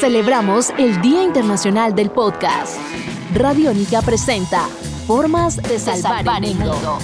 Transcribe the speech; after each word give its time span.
Celebramos 0.00 0.70
el 0.78 1.00
Día 1.02 1.24
Internacional 1.24 1.92
del 1.92 2.10
Podcast. 2.10 2.78
Radiónica 3.34 4.00
presenta 4.00 4.60
Formas 5.08 5.56
de 5.56 5.80
salvar, 5.80 6.44
el 6.44 6.54
mundo. 6.54 6.98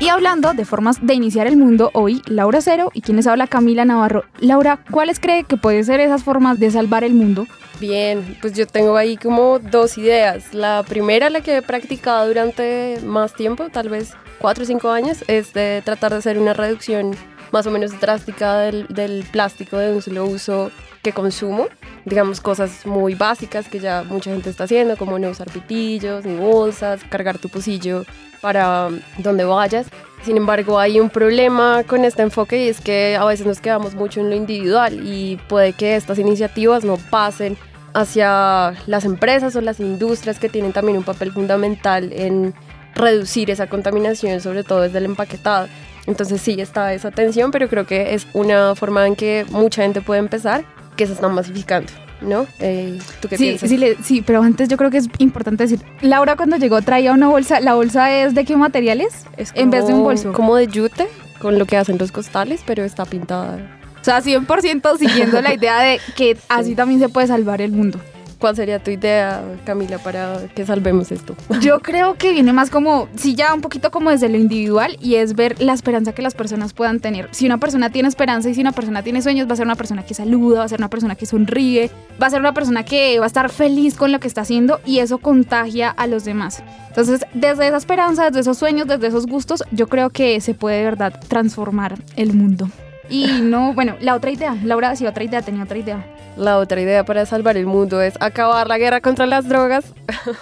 Y 0.00 0.08
hablando 0.08 0.52
de 0.52 0.66
formas 0.66 0.98
de 1.00 1.14
iniciar 1.14 1.46
el 1.46 1.56
mundo, 1.56 1.90
hoy 1.94 2.20
Laura 2.26 2.60
Cero 2.60 2.90
y 2.92 3.00
quien 3.00 3.16
les 3.16 3.26
habla 3.26 3.46
Camila 3.46 3.86
Navarro. 3.86 4.24
Laura, 4.38 4.84
¿cuáles 4.90 5.18
cree 5.18 5.44
que 5.44 5.56
pueden 5.56 5.86
ser 5.86 6.00
esas 6.00 6.22
formas 6.22 6.60
de 6.60 6.70
salvar 6.70 7.02
el 7.02 7.14
mundo? 7.14 7.46
Bien, 7.80 8.36
pues 8.42 8.52
yo 8.52 8.66
tengo 8.66 8.98
ahí 8.98 9.16
como 9.16 9.58
dos 9.58 9.96
ideas. 9.96 10.52
La 10.52 10.84
primera, 10.86 11.30
la 11.30 11.40
que 11.40 11.56
he 11.56 11.62
practicado 11.62 12.28
durante 12.28 13.00
más 13.02 13.32
tiempo, 13.32 13.70
tal 13.70 13.88
vez 13.88 14.12
cuatro 14.38 14.64
o 14.64 14.66
cinco 14.66 14.90
años, 14.90 15.24
es 15.26 15.54
de 15.54 15.80
tratar 15.82 16.12
de 16.12 16.18
hacer 16.18 16.38
una 16.38 16.52
reducción 16.52 17.16
más 17.52 17.66
o 17.66 17.70
menos 17.70 17.98
drástica 18.00 18.58
del, 18.58 18.86
del 18.88 19.24
plástico 19.30 19.78
de 19.78 19.92
un 19.92 20.02
solo 20.02 20.24
uso 20.24 20.70
que 21.02 21.12
consumo. 21.12 21.68
Digamos, 22.04 22.40
cosas 22.40 22.84
muy 22.86 23.14
básicas 23.14 23.68
que 23.68 23.78
ya 23.78 24.02
mucha 24.02 24.30
gente 24.30 24.50
está 24.50 24.64
haciendo, 24.64 24.96
como 24.96 25.18
no 25.18 25.30
usar 25.30 25.50
pitillos 25.50 26.24
ni 26.24 26.36
bolsas, 26.36 27.00
cargar 27.08 27.38
tu 27.38 27.48
pocillo 27.48 28.04
para 28.40 28.88
donde 29.18 29.44
vayas. 29.44 29.86
Sin 30.24 30.36
embargo, 30.36 30.78
hay 30.78 30.98
un 30.98 31.10
problema 31.10 31.84
con 31.84 32.04
este 32.04 32.22
enfoque 32.22 32.64
y 32.64 32.68
es 32.68 32.80
que 32.80 33.16
a 33.16 33.24
veces 33.24 33.46
nos 33.46 33.60
quedamos 33.60 33.94
mucho 33.94 34.20
en 34.20 34.30
lo 34.30 34.36
individual 34.36 35.00
y 35.06 35.36
puede 35.48 35.72
que 35.72 35.96
estas 35.96 36.18
iniciativas 36.18 36.84
no 36.84 36.96
pasen 36.96 37.56
hacia 37.94 38.74
las 38.86 39.04
empresas 39.04 39.56
o 39.56 39.60
las 39.60 39.80
industrias 39.80 40.38
que 40.38 40.48
tienen 40.48 40.72
también 40.72 40.98
un 40.98 41.04
papel 41.04 41.32
fundamental 41.32 42.12
en 42.12 42.54
reducir 42.94 43.50
esa 43.50 43.68
contaminación, 43.68 44.40
sobre 44.40 44.64
todo 44.64 44.82
desde 44.82 44.98
el 44.98 45.04
empaquetado. 45.04 45.68
Entonces 46.06 46.40
sí 46.40 46.60
está 46.60 46.92
esa 46.94 47.10
tensión, 47.10 47.50
pero 47.50 47.68
creo 47.68 47.86
que 47.86 48.14
es 48.14 48.26
una 48.32 48.74
forma 48.74 49.06
en 49.06 49.16
que 49.16 49.44
mucha 49.50 49.82
gente 49.82 50.00
puede 50.00 50.20
empezar, 50.20 50.64
que 50.96 51.06
se 51.06 51.12
está 51.12 51.28
masificando. 51.28 51.92
¿No? 52.22 52.46
Eh, 52.60 52.98
¿Tú 53.20 53.28
qué 53.28 53.36
sí, 53.36 53.44
piensas? 53.58 53.68
Sí, 53.68 53.94
sí, 54.02 54.22
pero 54.22 54.40
antes 54.42 54.68
yo 54.70 54.78
creo 54.78 54.90
que 54.90 54.96
es 54.96 55.08
importante 55.18 55.64
decir, 55.64 55.82
Laura 56.00 56.34
cuando 56.34 56.56
llegó 56.56 56.80
traía 56.80 57.12
una 57.12 57.28
bolsa, 57.28 57.60
¿la 57.60 57.74
bolsa 57.74 58.10
es 58.10 58.34
de 58.34 58.46
qué 58.46 58.56
materiales? 58.56 59.26
Es 59.36 59.52
en 59.54 59.68
vez 59.70 59.82
de 59.86 59.92
un 59.92 59.98
como- 59.98 60.04
bolso. 60.04 60.32
Como 60.32 60.56
de 60.56 60.66
yute, 60.66 61.08
con 61.40 61.58
lo 61.58 61.66
que 61.66 61.76
hacen 61.76 61.98
los 61.98 62.12
costales, 62.12 62.62
pero 62.66 62.84
está 62.84 63.04
pintada. 63.04 63.58
O 64.00 64.04
sea, 64.04 64.22
100% 64.22 64.96
siguiendo 64.96 65.42
la 65.42 65.52
idea 65.52 65.78
de 65.80 66.00
que 66.16 66.38
así 66.48 66.74
también 66.74 67.00
se 67.00 67.10
puede 67.10 67.26
salvar 67.26 67.60
el 67.60 67.72
mundo. 67.72 68.00
¿Cuál 68.46 68.54
sería 68.54 68.78
tu 68.78 68.92
idea, 68.92 69.42
Camila, 69.64 69.98
para 69.98 70.46
que 70.54 70.64
salvemos 70.64 71.10
esto? 71.10 71.34
Yo 71.60 71.80
creo 71.80 72.14
que 72.14 72.30
viene 72.30 72.52
más 72.52 72.70
como, 72.70 73.08
sí, 73.16 73.34
ya 73.34 73.52
un 73.52 73.60
poquito 73.60 73.90
como 73.90 74.10
desde 74.10 74.28
lo 74.28 74.36
individual 74.36 74.96
y 75.00 75.16
es 75.16 75.34
ver 75.34 75.60
la 75.60 75.72
esperanza 75.72 76.12
que 76.12 76.22
las 76.22 76.34
personas 76.34 76.72
puedan 76.72 77.00
tener. 77.00 77.28
Si 77.32 77.44
una 77.44 77.58
persona 77.58 77.90
tiene 77.90 78.08
esperanza 78.08 78.48
y 78.48 78.54
si 78.54 78.60
una 78.60 78.70
persona 78.70 79.02
tiene 79.02 79.20
sueños, 79.20 79.48
va 79.48 79.54
a 79.54 79.56
ser 79.56 79.66
una 79.66 79.74
persona 79.74 80.04
que 80.04 80.14
saluda, 80.14 80.60
va 80.60 80.64
a 80.66 80.68
ser 80.68 80.78
una 80.78 80.90
persona 80.90 81.16
que 81.16 81.26
sonríe, 81.26 81.90
va 82.22 82.28
a 82.28 82.30
ser 82.30 82.38
una 82.38 82.54
persona 82.54 82.84
que 82.84 83.18
va 83.18 83.24
a 83.24 83.26
estar 83.26 83.50
feliz 83.50 83.96
con 83.96 84.12
lo 84.12 84.20
que 84.20 84.28
está 84.28 84.42
haciendo 84.42 84.78
y 84.86 85.00
eso 85.00 85.18
contagia 85.18 85.90
a 85.90 86.06
los 86.06 86.24
demás. 86.24 86.62
Entonces, 86.90 87.26
desde 87.34 87.66
esa 87.66 87.78
esperanza, 87.78 88.26
desde 88.26 88.42
esos 88.42 88.58
sueños, 88.58 88.86
desde 88.86 89.08
esos 89.08 89.26
gustos, 89.26 89.64
yo 89.72 89.88
creo 89.88 90.10
que 90.10 90.40
se 90.40 90.54
puede 90.54 90.76
de 90.76 90.84
verdad 90.84 91.20
transformar 91.26 91.98
el 92.14 92.32
mundo. 92.32 92.70
Y 93.08 93.26
no, 93.42 93.72
bueno, 93.72 93.96
la 94.00 94.14
otra 94.14 94.30
idea, 94.30 94.56
Laura 94.64 94.90
decía 94.90 95.10
otra 95.10 95.24
idea, 95.24 95.42
tenía 95.42 95.62
otra 95.64 95.78
idea. 95.78 96.04
La 96.36 96.58
otra 96.58 96.80
idea 96.80 97.04
para 97.04 97.24
salvar 97.24 97.56
el 97.56 97.66
mundo 97.66 98.00
es 98.02 98.14
acabar 98.20 98.66
la 98.68 98.78
guerra 98.78 99.00
contra 99.00 99.26
las 99.26 99.48
drogas. 99.48 99.84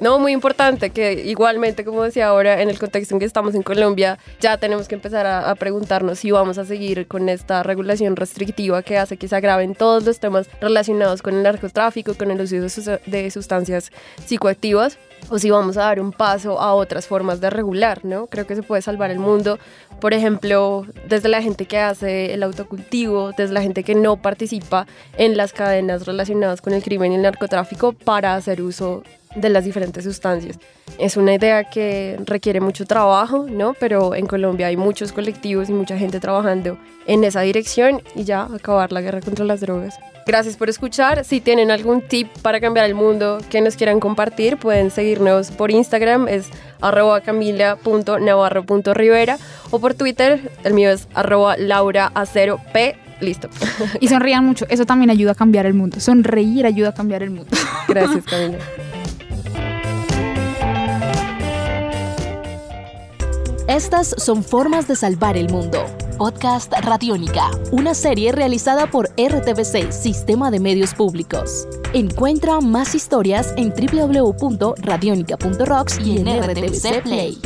No, 0.00 0.18
muy 0.18 0.32
importante 0.32 0.90
que 0.90 1.12
igualmente, 1.26 1.84
como 1.84 2.02
decía 2.02 2.26
ahora, 2.26 2.60
en 2.60 2.68
el 2.68 2.76
contexto 2.76 3.14
en 3.14 3.20
que 3.20 3.24
estamos 3.24 3.54
en 3.54 3.62
Colombia, 3.62 4.18
ya 4.40 4.56
tenemos 4.56 4.88
que 4.88 4.96
empezar 4.96 5.26
a, 5.26 5.48
a 5.48 5.54
preguntarnos 5.54 6.18
si 6.18 6.32
vamos 6.32 6.58
a 6.58 6.64
seguir 6.64 7.06
con 7.06 7.28
esta 7.28 7.62
regulación 7.62 8.16
restrictiva 8.16 8.82
que 8.82 8.98
hace 8.98 9.16
que 9.16 9.28
se 9.28 9.36
agraven 9.36 9.76
todos 9.76 10.04
los 10.04 10.18
temas 10.18 10.48
relacionados 10.60 11.22
con 11.22 11.36
el 11.36 11.44
narcotráfico, 11.44 12.14
con 12.14 12.32
el 12.32 12.40
uso 12.40 12.56
de 12.56 12.68
sus- 12.68 12.90
de 13.06 13.30
sustancias 13.30 13.92
psicoactivas, 14.26 14.98
o 15.28 15.38
si 15.38 15.50
vamos 15.50 15.76
a 15.76 15.82
dar 15.82 16.00
un 16.00 16.12
paso 16.12 16.60
a 16.60 16.74
otras 16.74 17.06
formas 17.06 17.40
de 17.40 17.50
regular, 17.50 18.04
¿no? 18.04 18.26
Creo 18.26 18.46
que 18.46 18.54
se 18.54 18.62
puede 18.62 18.82
salvar 18.82 19.10
el 19.10 19.18
mundo, 19.18 19.58
por 20.00 20.14
ejemplo, 20.14 20.84
desde 21.08 21.28
la 21.28 21.42
gente 21.42 21.66
que 21.66 21.78
hace 21.78 22.34
el 22.34 22.42
autocultivo, 22.42 23.32
desde 23.32 23.54
la 23.54 23.62
gente 23.62 23.84
que 23.84 23.94
no 23.94 24.16
participa 24.16 24.86
en 25.16 25.36
las 25.36 25.52
cadenas 25.52 26.06
relacionadas 26.06 26.60
con 26.60 26.72
el 26.72 26.82
crimen 26.82 27.12
y 27.12 27.14
el 27.16 27.22
narcotráfico 27.22 27.92
para 27.92 28.34
hacer 28.34 28.62
uso 28.62 29.02
de 29.34 29.48
las 29.48 29.64
diferentes 29.64 30.04
sustancias. 30.04 30.58
Es 30.98 31.16
una 31.16 31.34
idea 31.34 31.64
que 31.64 32.18
requiere 32.24 32.60
mucho 32.60 32.84
trabajo, 32.84 33.46
¿no? 33.48 33.74
Pero 33.74 34.14
en 34.14 34.26
Colombia 34.26 34.66
hay 34.66 34.76
muchos 34.76 35.12
colectivos 35.12 35.68
y 35.68 35.72
mucha 35.72 35.96
gente 35.96 36.20
trabajando 36.20 36.78
en 37.06 37.24
esa 37.24 37.40
dirección 37.40 38.02
y 38.14 38.24
ya 38.24 38.42
acabar 38.42 38.92
la 38.92 39.00
guerra 39.00 39.20
contra 39.20 39.44
las 39.44 39.60
drogas. 39.60 39.98
Gracias 40.26 40.56
por 40.56 40.68
escuchar. 40.68 41.24
Si 41.24 41.40
tienen 41.40 41.70
algún 41.70 42.02
tip 42.02 42.28
para 42.42 42.60
cambiar 42.60 42.86
el 42.86 42.94
mundo 42.94 43.38
que 43.50 43.60
nos 43.60 43.76
quieran 43.76 44.00
compartir, 44.00 44.56
pueden 44.56 44.90
seguirnos 44.90 45.50
por 45.50 45.70
Instagram, 45.70 46.28
es 46.28 46.48
arroba 46.80 47.20
camila.navarro.rivera 47.20 49.38
o 49.70 49.80
por 49.80 49.94
Twitter, 49.94 50.50
el 50.64 50.74
mío 50.74 50.90
es 50.90 51.08
arroba 51.14 51.56
laura0p. 51.56 52.96
Listo. 53.20 53.48
Y 54.00 54.08
sonrían 54.08 54.44
mucho, 54.44 54.66
eso 54.68 54.84
también 54.84 55.10
ayuda 55.10 55.30
a 55.32 55.36
cambiar 55.36 55.66
el 55.66 55.74
mundo. 55.74 56.00
Sonreír 56.00 56.66
ayuda 56.66 56.88
a 56.88 56.94
cambiar 56.94 57.22
el 57.22 57.30
mundo. 57.30 57.56
Gracias, 57.86 58.24
Camila. 58.26 58.58
Estas 63.68 64.16
son 64.18 64.42
Formas 64.42 64.88
de 64.88 64.96
salvar 64.96 65.36
el 65.36 65.48
mundo. 65.48 65.84
Podcast 66.18 66.72
Radiónica, 66.82 67.48
una 67.70 67.94
serie 67.94 68.32
realizada 68.32 68.90
por 68.90 69.10
RTBC, 69.10 69.92
Sistema 69.92 70.50
de 70.50 70.58
Medios 70.58 70.94
Públicos. 70.94 71.68
Encuentra 71.92 72.60
más 72.60 72.96
historias 72.96 73.54
en 73.56 73.70
www.radionica.rocks 73.70 76.00
y 76.04 76.18
en 76.18 76.42
RTBC 76.42 77.02
Play. 77.02 77.38